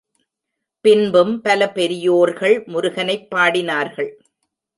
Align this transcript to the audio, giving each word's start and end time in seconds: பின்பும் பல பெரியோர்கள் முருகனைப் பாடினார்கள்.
பின்பும் 0.85 1.41
பல 1.41 1.69
பெரியோர்கள் 1.69 2.63
முருகனைப் 2.65 3.27
பாடினார்கள். 3.35 4.11